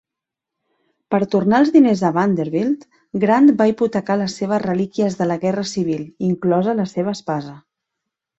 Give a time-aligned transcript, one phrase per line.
[1.15, 2.87] Per tornar els diners a Vanderbilt,
[3.25, 7.55] Grant va hipotecar les seves relíquies de la Guerra Civil, inclosa la seva espasa.